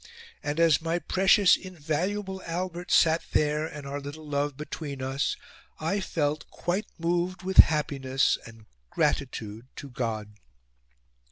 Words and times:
And, 0.41 0.59
as 0.59 0.81
my 0.81 0.97
precious, 0.97 1.55
invaluable 1.55 2.41
Albert 2.47 2.89
sat 2.89 3.21
there, 3.33 3.67
and 3.67 3.85
our 3.85 3.99
little 4.01 4.27
Love 4.27 4.57
between 4.57 4.99
us, 4.99 5.35
I 5.79 5.99
felt 5.99 6.49
quite 6.49 6.87
moved 6.97 7.43
with 7.43 7.57
happiness 7.57 8.39
and 8.47 8.65
gratitude 8.89 9.67
to 9.75 9.91
God." 9.91 10.37